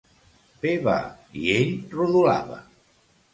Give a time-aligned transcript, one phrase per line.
[0.63, 0.95] Bé va;
[1.41, 2.59] i ell rodolava.